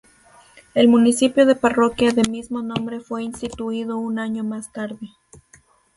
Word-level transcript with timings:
El 0.73 0.87
municipio 0.87 1.45
de 1.45 1.53
parroquia 1.55 2.11
de 2.11 2.23
mismo 2.27 2.63
nombre 2.63 3.01
fue 3.01 3.21
instituido 3.23 3.99
un 3.99 4.17
año 4.17 4.43
más 4.43 4.71
tarde. 4.73 5.11